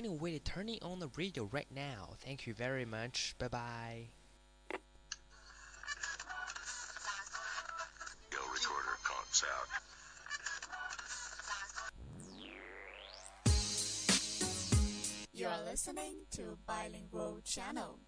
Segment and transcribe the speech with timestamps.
[0.00, 2.10] Can't wait to turning on the radio right now.
[2.20, 3.34] Thank you very much.
[3.36, 4.10] Bye bye.
[8.30, 9.66] Go recorder conks out.
[15.32, 17.98] You're listening to Bilingual Channel.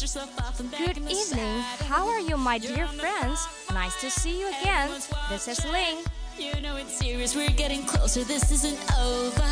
[0.00, 1.60] Good evening.
[1.84, 3.46] How are you, my dear friends?
[3.70, 4.88] Nice to see you again.
[5.28, 5.98] This is Ling.
[6.38, 9.50] You know it's serious, we're getting closer, this isn't over.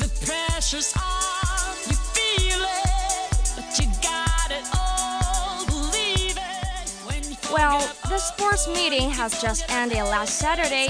[0.00, 7.52] The pressure's on, you feel it, but you got it all, believe it.
[7.52, 10.88] Well, the sports meeting has just ended last Saturday.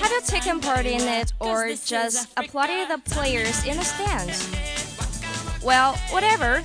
[0.00, 4.48] Have you taken part in it or just applauded the players in the stands?
[5.62, 6.62] Well, whatever.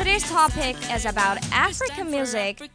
[0.00, 2.70] Today's topic is about African music.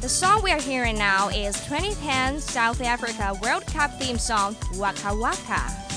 [0.00, 5.14] The song we are hearing now is 2010 South Africa World Cup theme song Waka
[5.14, 5.87] Waka.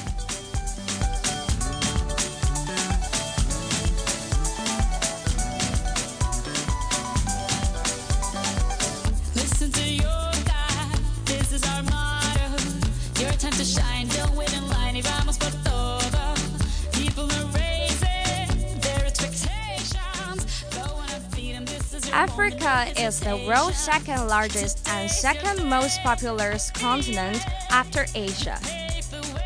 [22.22, 28.60] Africa is the world's second largest and second most populous continent after Asia.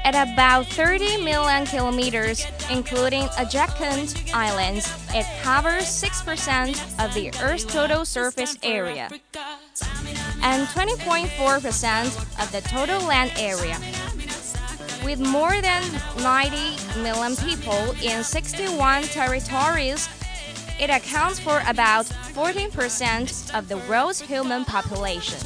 [0.04, 8.04] At about 30 million kilometers, including adjacent islands, it covers 6% of the Earth's total
[8.04, 9.10] surface area
[10.44, 13.80] and 20.4% of the total land area.
[15.06, 15.82] With more than
[16.22, 20.10] 90 million people in 61 territories,
[20.80, 25.40] it accounts for about 14% of the world's human population.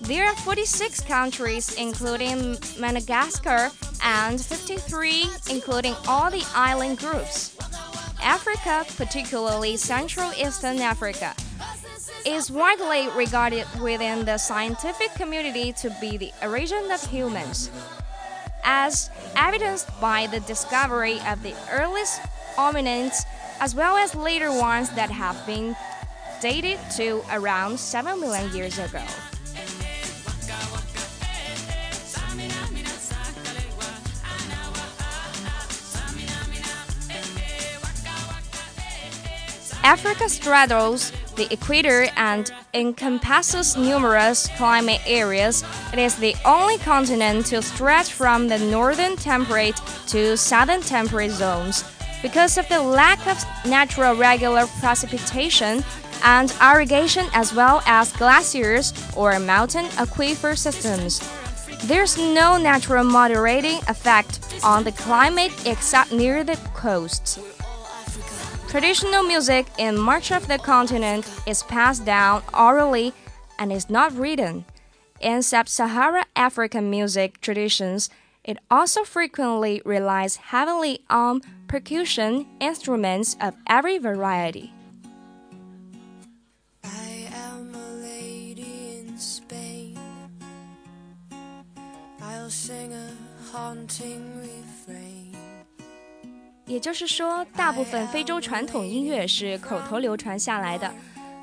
[0.00, 3.70] There are 46 countries, including Madagascar,
[4.04, 7.56] and 53, including all the island groups.
[8.22, 11.34] Africa, particularly Central Eastern Africa,
[12.24, 17.70] is widely regarded within the scientific community to be the origin of humans,
[18.64, 22.20] as evidenced by the discovery of the earliest
[22.56, 23.24] hominids
[23.60, 25.76] as well as later ones that have been
[26.40, 29.02] dated to around 7 million years ago.
[39.82, 45.62] Africa straddles the equator and encompasses numerous climate areas.
[45.92, 51.84] It is the only continent to stretch from the northern temperate to southern temperate zones.
[52.22, 55.84] Because of the lack of natural regular precipitation
[56.24, 61.20] and irrigation, as well as glaciers or mountain aquifer systems,
[61.84, 67.38] there's no natural moderating effect on the climate except near the coasts.
[68.68, 73.12] Traditional music in much of the continent is passed down orally
[73.58, 74.64] and is not written.
[75.20, 78.10] In sub Sahara African music traditions,
[78.42, 84.70] it also frequently relies heavily on percussion instruments of every variety.
[86.82, 89.98] I am a lady in Spain.
[92.20, 93.10] I'll sing a
[93.52, 95.34] haunting refrain.
[96.66, 100.92] 也就是说，大部分非洲传统音乐是口头流传下来的。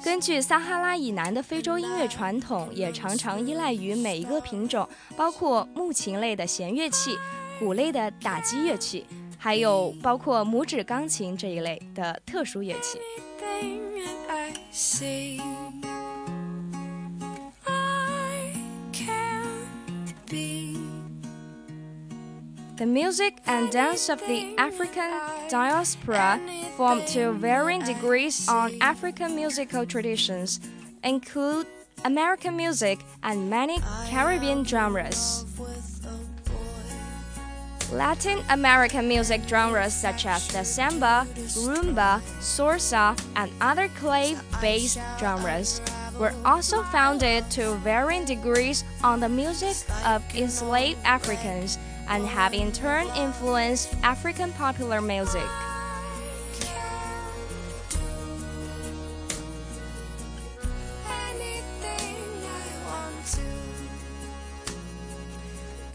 [0.03, 4.85] 根据撒哈拉以南的非洲音乐传统，也常常依赖于每一个品种，
[5.15, 7.17] 包括木琴类的弦乐器、
[7.57, 9.05] 鼓类的打击乐器，
[9.42, 12.98] 还有包括拇指钢琴这一类的特殊乐器。
[13.40, 15.40] Anything that I see,
[17.66, 18.52] I
[18.92, 20.76] can't be.
[22.76, 25.10] The music and dance of the African
[25.48, 26.38] diaspora
[26.76, 30.60] form to varying degrees on African musical traditions,
[31.02, 31.66] include
[32.04, 35.44] American music and many Caribbean genres.
[37.93, 45.79] Latin American music genres such as the samba, rumba, salsa, and other clave based genres
[46.17, 51.77] were also founded to varying degrees on the music of enslaved Africans
[52.09, 55.47] and have in turn influenced African popular music.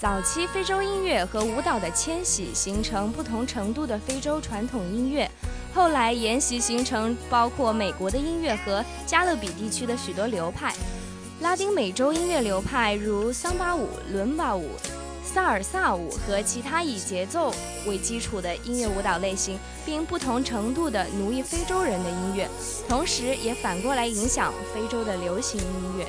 [0.01, 5.29] 早期非洲音乐和舞蹈的迁徙，形成不同程度的非洲传统音乐。
[5.75, 10.73] 后来沿袭形成包括美国的音乐和加勒比地区的许多流派。
[11.41, 14.71] 拉丁美洲音乐流派如桑巴舞、伦巴舞、
[15.25, 17.53] 萨尔萨舞和其他以节奏
[17.85, 22.49] 为基础的音乐舞蹈类型，并不同程度地奴役非洲人的音乐，
[22.89, 26.07] 同时也反过来影响非洲的流行音乐。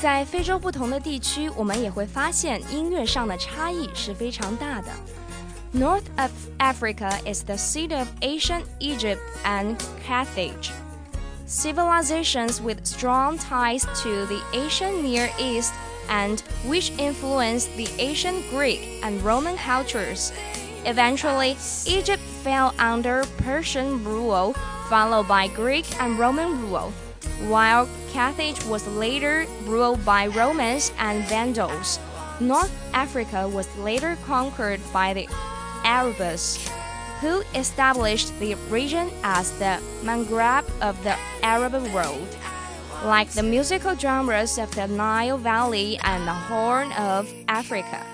[0.00, 4.88] 在非洲不同的地区，我们也会发现音乐上的差异是非常大的。
[5.72, 10.70] North of Africa is the seat of ancient Egypt and Carthage,
[11.46, 15.72] civilizations with strong ties to the ancient Near East
[16.08, 20.32] and which influenced the ancient Greek and Roman cultures.
[20.84, 24.54] Eventually, Egypt fell under Persian rule,
[24.88, 26.92] followed by Greek and Roman rule
[27.47, 31.99] while Carthage was later ruled by Romans and Vandals.
[32.39, 35.27] North Africa was later conquered by the
[35.83, 36.69] Arabs,
[37.21, 42.27] who established the region as the Maghreb of the Arab world.
[43.03, 48.05] Like the musical genres of the Nile Valley and the Horn of Africa.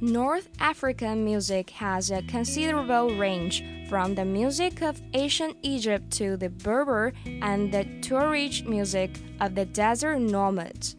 [0.00, 6.50] North African music has a considerable range, from the music of ancient Egypt to the
[6.50, 9.10] Berber and the Tuareg music
[9.40, 10.96] of the desert nomads.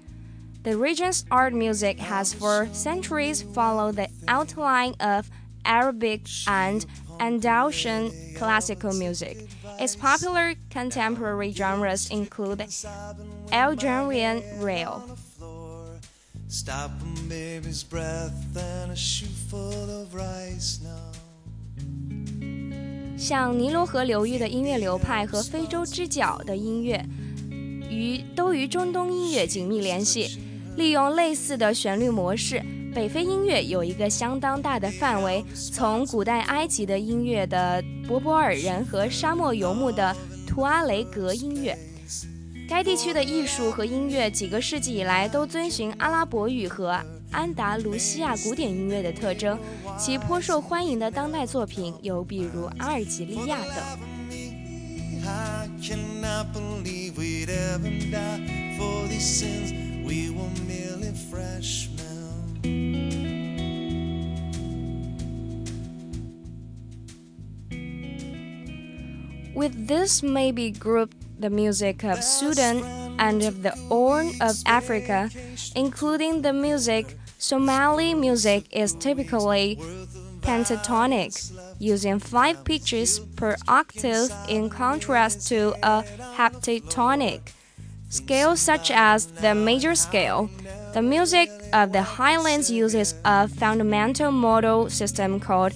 [0.64, 5.30] The region's art music has for centuries followed the outline of
[5.64, 6.86] Arabic and
[7.20, 9.48] Andalusian classical music.
[9.80, 12.66] Its popular contemporary genres include
[13.52, 15.17] Algerian raï.
[16.50, 21.12] Stop a baby's breath and a shoe full of rice now.
[23.18, 27.06] 像尼罗河流域的音乐流派和非洲之角的音乐，
[27.90, 30.40] 与都与中东音乐紧密联系，
[30.78, 32.64] 利用类似的旋律模式。
[32.96, 40.16] 北非音乐有一个相当大的范围，从古代埃及的音乐的博博尔人和沙漠游牧的
[40.48, 41.78] 图阿雷格音乐。
[42.68, 47.00] 该地区的艺术和音乐几个世纪以来都遵循阿拉伯语和
[47.32, 49.58] 安达卢西亚古典音乐的特征，
[49.98, 53.76] 其颇受欢迎的当代作品有比如阿尔及利亚等。
[69.56, 71.10] With this may be group.
[71.40, 72.84] The music of Sudan
[73.20, 75.30] and of the Horn of Africa,
[75.76, 77.18] including the music.
[77.38, 79.80] Somali music is typically
[80.42, 86.04] pentatonic, using five pitches per octave in contrast to a
[86.36, 87.54] heptatonic
[88.10, 90.50] scale such as the major scale.
[90.94, 95.74] The music of the highlands uses a fundamental modal system called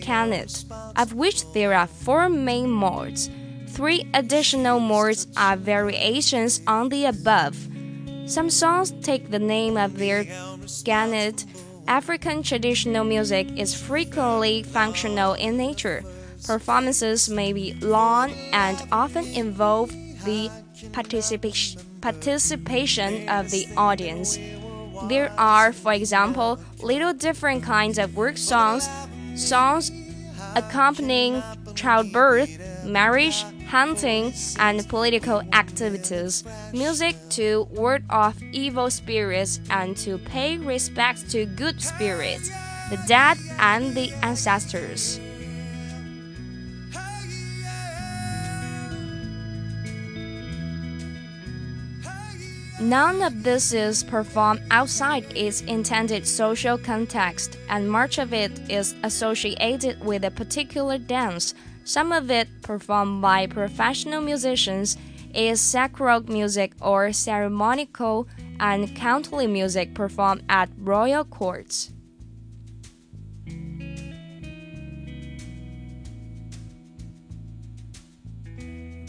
[0.00, 0.64] qenet,
[0.96, 3.28] of which there are four main modes.
[3.74, 7.56] Three additional modes are variations on the above.
[8.26, 11.44] Some songs take the name of their qenet.
[11.88, 16.04] African traditional music is frequently functional in nature.
[16.46, 19.90] Performances may be long and often involve
[20.24, 20.48] the
[20.92, 24.38] participation of the audience.
[25.08, 28.88] There are, for example, little different kinds of work songs,
[29.34, 29.90] songs
[30.54, 31.42] accompanying
[31.74, 40.56] childbirth, marriage, hunting, and political activities, music to ward off evil spirits and to pay
[40.58, 42.50] respect to good spirits,
[42.90, 45.18] the dead and the ancestors.
[52.80, 58.94] None of this is performed outside its intended social context, and much of it is
[59.02, 61.54] associated with a particular dance.
[61.84, 64.96] Some of it, performed by professional musicians,
[65.34, 68.26] is sacred music or ceremonial
[68.58, 71.92] and counterly music performed at royal courts.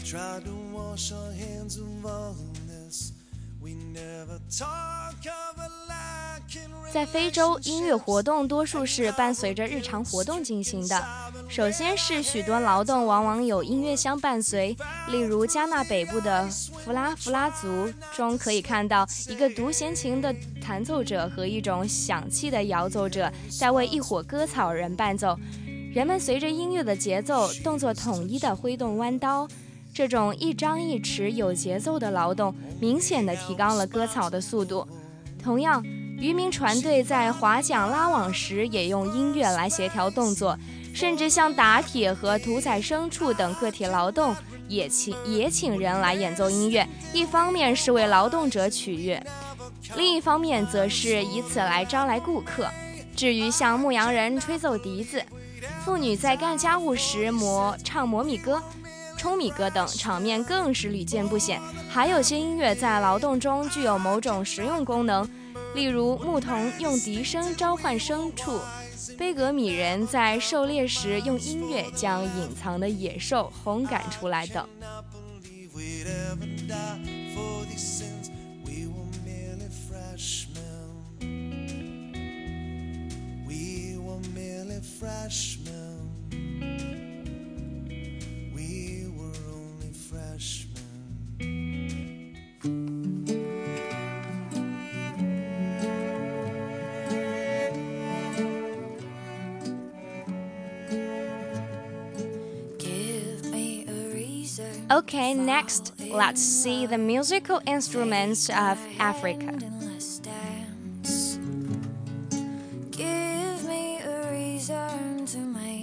[0.04, 3.12] Try to wash our hands of all this.
[3.60, 5.70] We never talk of a
[6.92, 11.04] 在非洲，音乐活动多数是伴随着日常活动进行的。
[11.48, 14.76] 首先是许多劳动往往有音乐相伴随，
[15.10, 25.38] 例如加纳北部的弗拉弗拉族中可以看到一个独弦琴的弹奏者和一种响器的摇奏者在为一伙割草人伴奏。
[25.92, 29.46] 人们随着音乐的节奏，动作统一地挥动弯刀。
[29.92, 34.86] 这种一张一弛、有节奏的劳动，明显地提高了割草的速度。
[35.42, 35.82] 同样，
[36.18, 40.58] 渔民船队在划桨拉网时也用音乐来协调动作，
[40.94, 44.34] 甚至像打铁和屠宰牲畜等个体劳动，
[44.66, 46.86] 也请也请人来演奏音乐。
[47.12, 49.22] 一方面是为劳动者取悦，
[49.94, 52.66] 另一方面则是以此来招来顾客。
[53.14, 55.22] 至于像牧羊人吹奏笛子，
[55.84, 58.62] 妇女在干家务时磨唱磨米歌。
[59.18, 61.58] 舂米歌等场面更是屡见不鲜。
[61.88, 65.26] 还有些音乐在劳动中具有某种实用功能，
[65.76, 68.58] 例如牧童用笛声召唤牲畜，
[69.18, 74.66] 贝格米人在狩猎时用音乐将隐藏的野兽轰赶出来等。
[105.06, 109.56] Okay, next, let's see the musical instruments of Africa.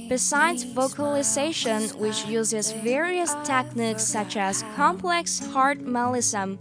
[0.10, 6.60] Besides vocalization, which uses various techniques such as complex hard melism,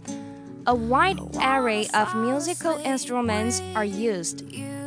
[0.65, 4.45] a wide array of musical instruments are used.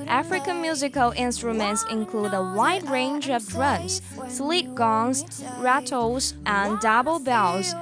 [0.09, 7.75] African musical instruments include a wide range of drums, slit gongs, rattles, and double bells.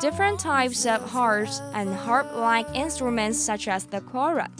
[0.00, 4.50] Different types of harps and harp-like instruments such as the kora,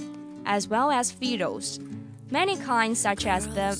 [0.46, 1.80] as well as fiddles.
[2.30, 3.76] Many kinds such as the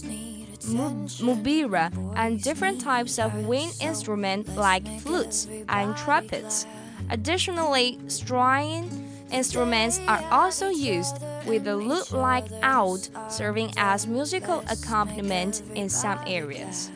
[0.69, 6.67] mu- mubira and different types of wind instruments like flutes and trumpets.
[7.11, 8.91] Additionally, string
[9.31, 16.91] instruments are also used with the lute-like oud serving as musical accompaniment in some areas.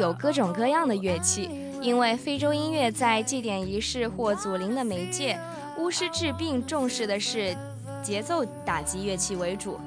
[0.00, 1.50] 有各种各样的乐器，
[1.82, 5.38] 因为非洲音乐在祭典仪式或祖灵的媒介，
[5.78, 7.54] 巫师治病重视的是
[8.02, 9.78] 节奏打击乐器为主。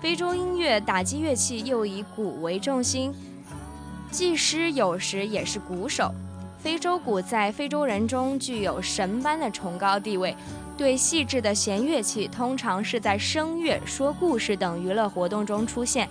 [0.00, 3.12] 非洲音乐打击乐器又以鼓为重心，
[4.10, 6.10] 祭师有时也是鼓手。
[6.58, 10.34] 非洲鼓在非洲人中具有神般的崇高地位。
[10.78, 16.08] 对细致的弦乐器，通常是在声乐、说故事等娱乐活动中出现。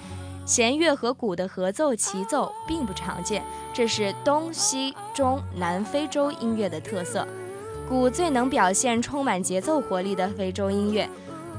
[0.47, 7.27] 弦乐和鼓的合奏齐奏并不常见，这是东西中南非洲音乐的特色。
[7.89, 11.07] 鼓最能表现充满节奏活力的非洲音乐。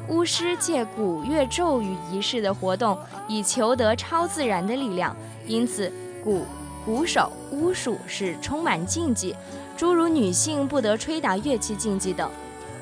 [0.08, 5.14] 巫师借鼓乐咒语仪式的活动，以求得超自然的力量，
[5.46, 5.92] 因此
[6.24, 6.46] 鼓、
[6.82, 9.36] 鼓手、巫术是充满禁忌，
[9.76, 12.30] 诸如女性不得吹打乐器禁忌等。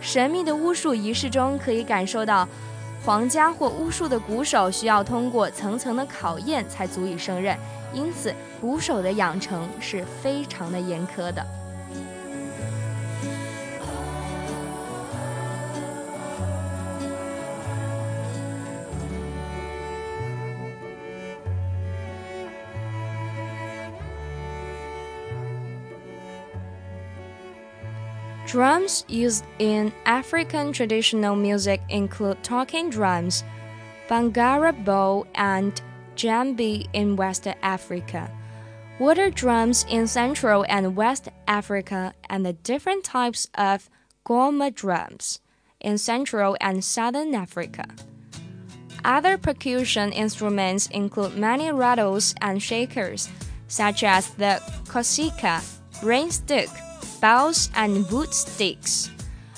[0.01, 2.47] 神秘的巫术仪式中，可以感受到
[3.07, 7.57] 皇家或巫术的鼓手需要通过层层的考验才足以胜任，
[7.93, 11.47] 因此鼓手的养成是非常的严苛的。
[28.57, 33.45] Drums used in African traditional music include talking drums,
[34.09, 35.79] bangara bow, and
[36.17, 38.31] djembe in West Africa,
[38.99, 43.91] water drums in Central and West Africa, and the different types of
[44.25, 45.41] goma drums
[45.79, 47.85] in Central and Southern Africa.
[49.05, 53.29] Other percussion instruments include many rattles and shakers,
[53.69, 55.63] such as the kosika,
[56.03, 56.71] rain stick,
[57.75, 59.11] and wood sticks.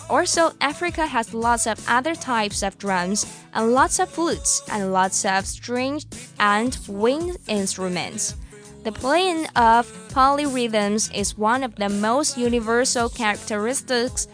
[0.08, 5.26] Also, Africa has lots of other types of drums and lots of flutes and lots
[5.26, 6.06] of stringed
[6.40, 8.36] and wind instruments.
[8.84, 9.84] The playing of
[10.14, 14.28] polyrhythms is one of the most universal characteristics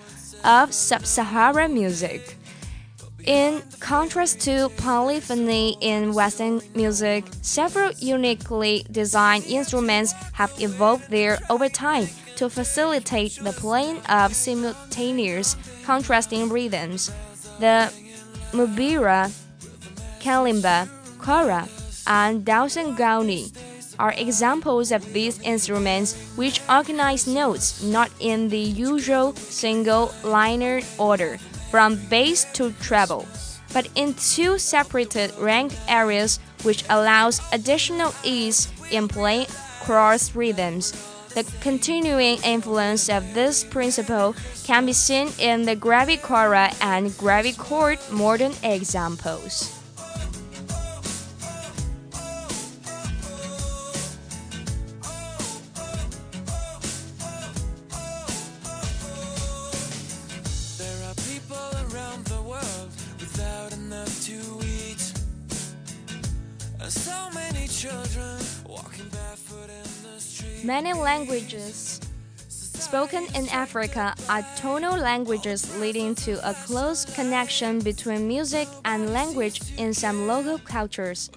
[0.45, 2.37] of sub-Saharan music.
[3.27, 11.69] In contrast to polyphony in Western music, several uniquely designed instruments have evolved there over
[11.69, 17.11] time to facilitate the playing of simultaneous contrasting rhythms.
[17.61, 17.93] The
[18.53, 19.31] mbira,
[20.21, 20.89] kalimba,
[21.19, 21.69] kora,
[22.07, 22.97] and dulcian
[23.99, 31.39] are examples of these instruments which organize notes not in the usual single liner order
[31.71, 33.27] from bass to treble,
[33.73, 39.47] but in two separated rank areas which allows additional ease in playing
[39.83, 40.93] cross rhythms.
[41.35, 48.53] The continuing influence of this principle can be seen in the gravikora and gravikord modern
[48.63, 49.84] examples.
[70.65, 72.01] Many languages
[72.49, 79.61] spoken in Africa are tonal languages leading to a close connection between music and language
[79.77, 81.31] in some local cultures.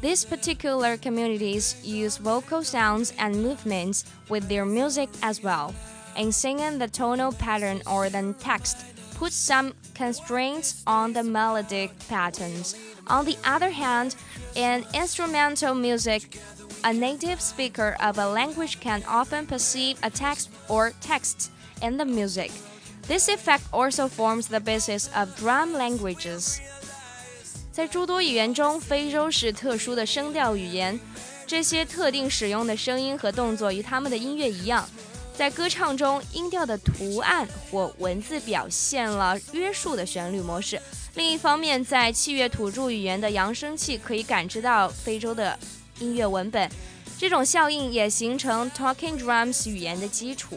[0.00, 5.72] These particular communities use vocal sounds and movements with their music as well.
[6.16, 8.84] In singing the tonal pattern or the text,
[9.14, 12.74] puts some constraints on the melodic patterns.
[13.06, 14.16] On the other hand,
[14.56, 16.40] in instrumental music,
[16.83, 21.49] a native speaker of a language can often perceive a text or texts
[21.81, 22.51] in the music.
[23.07, 26.59] This effect also forms the basis of drum languages.
[27.71, 30.99] 在诸多语言中，非洲是特殊的声调语言。
[31.45, 34.87] 这些特定使用的声音和动作与他们的音乐一样，
[35.35, 40.81] 在歌唱中，音调的图案或文字表现了约束的旋律模式。
[41.15, 45.59] 另一方面，在器乐土着语言的扬声器可以感知到非洲的
[46.00, 46.70] 音乐文本，
[47.18, 50.56] 这种效应也形成 Talking Drums 语言的基础。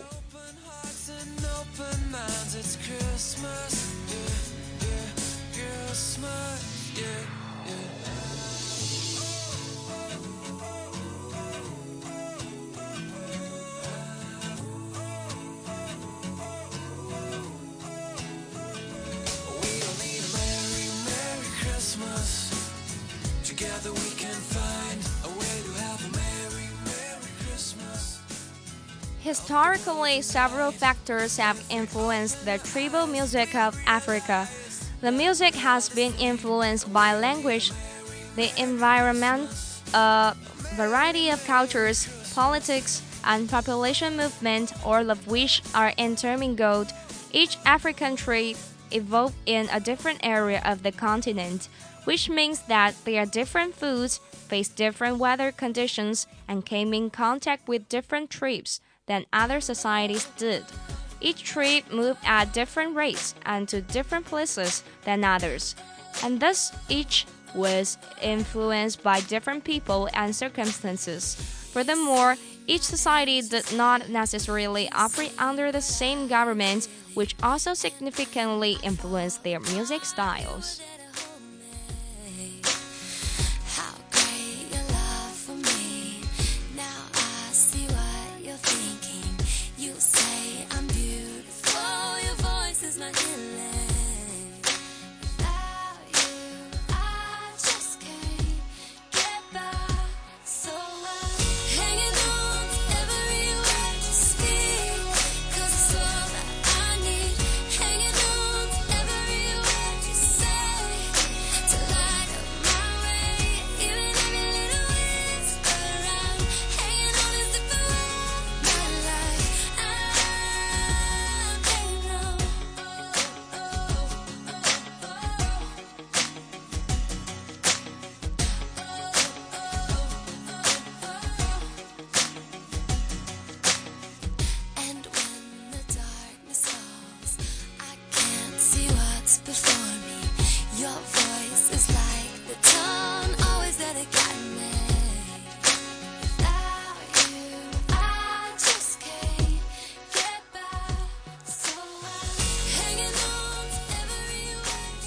[29.31, 34.45] Historically, several factors have influenced the tribal music of Africa.
[34.99, 37.71] The music has been influenced by language,
[38.35, 39.49] the environment,
[39.93, 40.35] a
[40.75, 46.91] variety of cultures, politics, and population movement, all of which are intermingled.
[47.31, 48.57] Each African tribe
[48.91, 51.69] evolved in a different area of the continent,
[52.03, 54.17] which means that their different foods
[54.49, 60.63] faced different weather conditions and came in contact with different tribes than other societies did.
[61.19, 65.75] Each tribe moved at different rates and to different places than others,
[66.23, 71.35] and thus each was influenced by different people and circumstances.
[71.71, 72.37] Furthermore,
[72.67, 79.59] each society did not necessarily operate under the same government, which also significantly influenced their
[79.59, 80.81] music styles.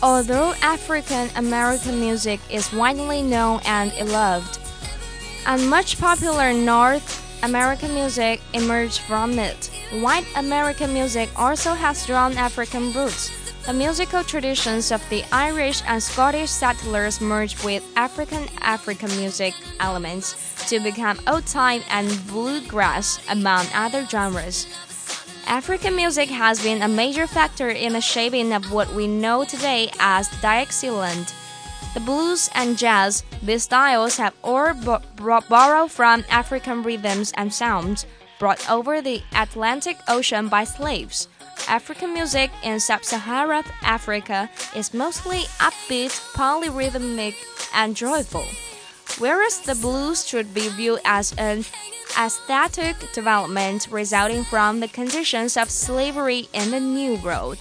[0.04, 4.58] Although African American music is widely known and loved,
[5.46, 7.08] and much popular North
[7.42, 9.70] American music emerged from it,
[10.02, 13.30] white American music also has strong African roots.
[13.64, 20.36] The musical traditions of the Irish and Scottish settlers merged with African African music elements
[20.68, 24.66] to become old time and bluegrass, among other genres.
[25.46, 29.90] African music has been a major factor in the shaping of what we know today
[30.00, 31.32] as Dixieland.
[31.92, 35.02] The blues and jazz, these styles have all bo-
[35.48, 38.06] borrowed from African rhythms and sounds
[38.38, 41.28] brought over the Atlantic Ocean by slaves.
[41.68, 47.34] African music in sub-Saharan Africa is mostly upbeat, polyrhythmic,
[47.74, 48.44] and joyful,
[49.18, 51.64] whereas the blues should be viewed as an
[52.18, 57.58] aesthetic development resulting from the conditions of slavery in the New World.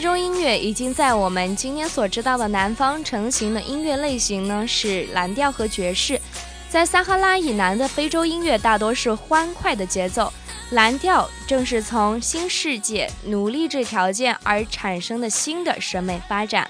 [0.00, 6.18] 非洲音乐已经在我们今天所知道的南方成型的音乐类型呢是蓝调和爵士，
[6.70, 10.32] 在撒哈拉以南的非洲音乐大多是欢快的节奏。
[10.70, 16.66] 蓝调正是从新世界奴隶制条件而产生的新的审美发展。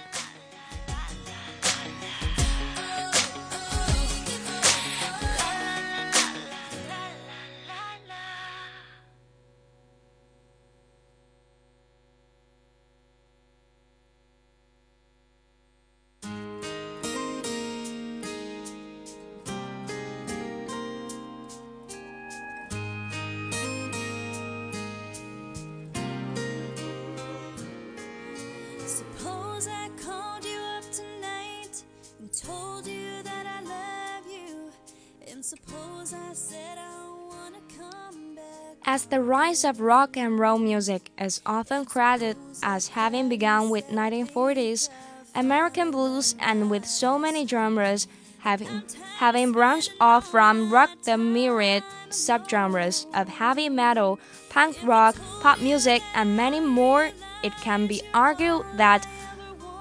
[38.85, 43.87] As the rise of rock and roll music is often credited as having begun with
[43.89, 44.89] 1940s,
[45.35, 48.09] American blues and with so many genres
[48.41, 48.83] having
[49.19, 54.19] having branched off from rock the myriad subgenres of heavy metal,
[54.49, 57.11] punk rock, pop music and many more,
[57.43, 59.07] it can be argued that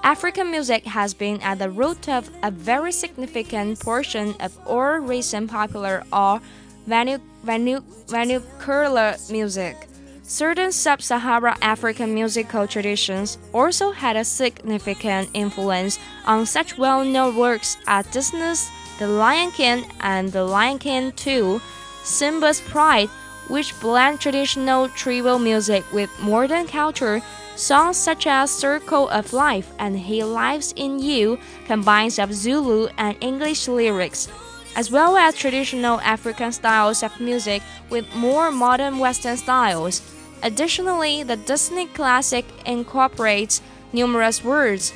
[0.02, 5.50] African music has been at the root of a very significant portion of all recent
[5.50, 6.40] popular or
[6.88, 9.76] vernac- vernac- vernacular music.
[10.22, 17.36] Certain sub Saharan African musical traditions also had a significant influence on such well known
[17.36, 21.60] works as Disney's The Lion King and The Lion King 2,
[22.04, 23.08] Simba's Pride,
[23.48, 27.20] which blend traditional tribal music with modern culture.
[27.56, 33.16] Songs such as Circle of Life and He Lives in You combines of Zulu and
[33.20, 34.28] English lyrics,
[34.76, 40.00] as well as traditional African styles of music with more modern Western styles.
[40.42, 43.60] Additionally, the Disney classic incorporates
[43.92, 44.92] numerous words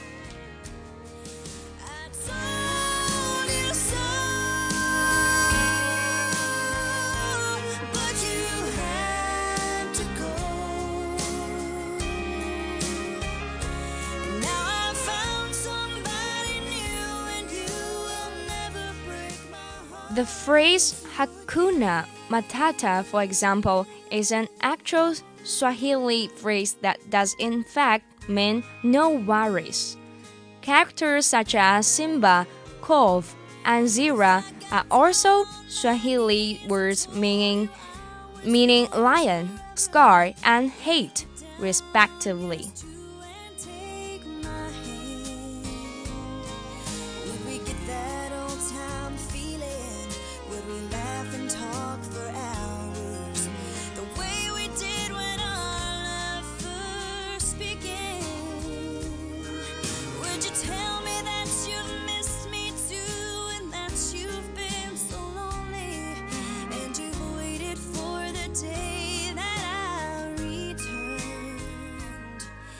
[20.15, 28.29] The phrase Hakuna Matata, for example, is an actual Swahili phrase that does in fact
[28.29, 29.97] mean no worries.
[30.61, 32.47] Characters such as Simba,
[32.81, 37.69] Kovu, and Zira are also Swahili words meaning
[38.45, 41.27] meaning lion, scar, and hate,
[41.59, 42.71] respectively.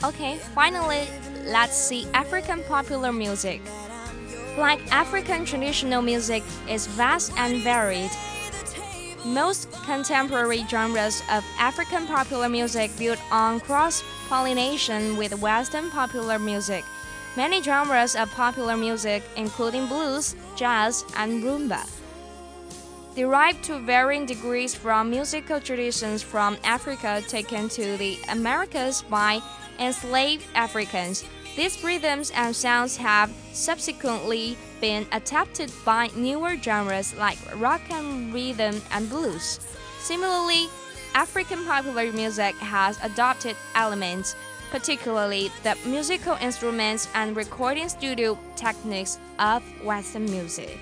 [0.05, 1.09] Okay, finally,
[1.47, 3.63] let's see African popular music.
[4.59, 8.11] Like African traditional music is vast and varied.
[9.25, 16.85] most contemporary genres of African popular music built on cross pollination with Western popular music.
[17.35, 21.83] Many genres of popular music, including blues, jazz, and rumba,
[23.17, 29.41] derive to varying degrees from musical traditions from Africa taken to the Americas by
[29.79, 31.25] enslaved Africans.
[31.57, 38.81] These rhythms and sounds have subsequently been adapted by newer genres like rock and rhythm
[38.91, 39.61] and blues.
[40.01, 40.67] Similarly,
[41.15, 44.35] African popular music has adopted elements,
[44.71, 50.79] particularly the musical instruments and recording studio techniques of Western music.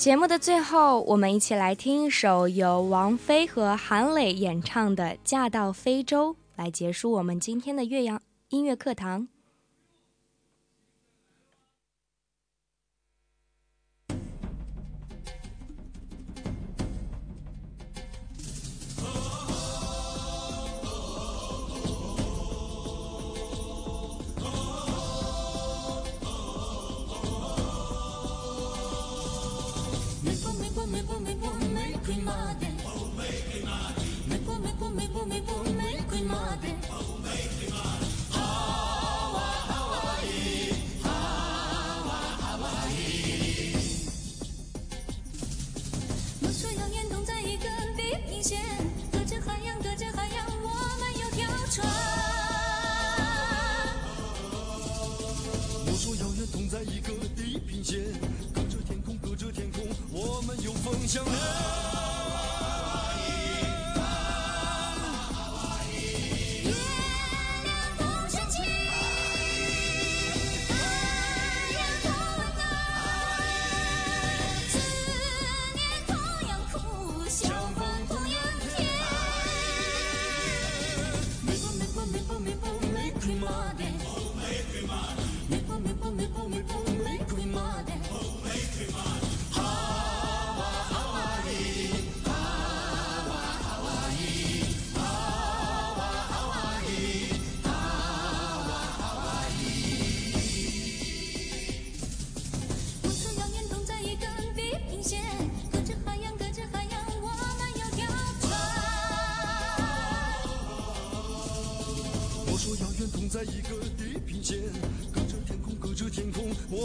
[0.00, 9.28] 节目的最后，我们一起来听一首由王菲和韩磊演唱的《嫁到非洲》，来结束我们今天的岳阳音乐课堂。